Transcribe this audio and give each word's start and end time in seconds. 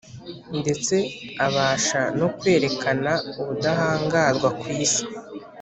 ndetse 0.59 0.95
abasha 1.45 2.01
no 2.19 2.27
kwerekana 2.37 3.11
ubudahangarwa 3.39 4.49
ku 4.59 4.65
isi 4.83 5.03